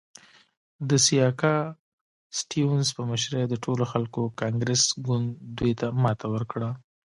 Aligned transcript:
د 0.89 0.91
سیاکا 1.05 1.55
سټیونز 2.39 2.87
په 2.97 3.01
مشرۍ 3.11 3.43
د 3.49 3.55
ټولو 3.63 3.83
خلکو 3.91 4.21
کانګرس 4.39 4.83
ګوند 5.05 5.27
دوی 5.57 5.73
ته 5.79 5.87
ماته 6.03 6.25
ورکړه. 6.33 6.69